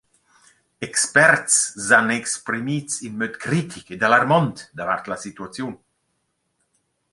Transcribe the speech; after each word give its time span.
Experts 0.87 1.57
s’han 1.87 2.09
exprimits 2.15 2.95
in 3.07 3.13
möd 3.19 3.33
critic 3.45 3.85
ed 3.95 4.05
alarmont 4.07 4.57
davart 4.79 5.05
la 5.11 5.17
situaziun. 5.25 5.75